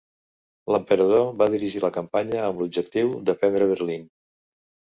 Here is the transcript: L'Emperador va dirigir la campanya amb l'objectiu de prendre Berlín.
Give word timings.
L'Emperador 0.75 1.27
va 1.41 1.49
dirigir 1.57 1.83
la 1.85 1.93
campanya 1.99 2.41
amb 2.47 2.65
l'objectiu 2.65 3.15
de 3.31 3.39
prendre 3.43 3.71
Berlín. 3.77 4.13